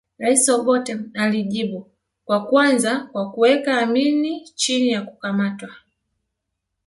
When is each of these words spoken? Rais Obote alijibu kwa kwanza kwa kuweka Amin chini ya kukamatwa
Rais 0.17 0.49
Obote 0.49 0.95
alijibu 1.13 1.89
kwa 2.25 2.45
kwanza 2.45 2.99
kwa 3.11 3.31
kuweka 3.31 3.81
Amin 3.81 4.45
chini 4.55 4.89
ya 4.89 5.01
kukamatwa 5.01 5.69